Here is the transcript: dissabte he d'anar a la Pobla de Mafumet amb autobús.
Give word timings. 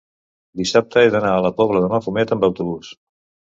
dissabte 0.61 1.03
he 1.03 1.11
d'anar 1.17 1.35
a 1.35 1.45
la 1.47 1.53
Pobla 1.61 1.83
de 1.85 1.91
Mafumet 1.93 2.35
amb 2.39 2.51
autobús. 2.51 2.93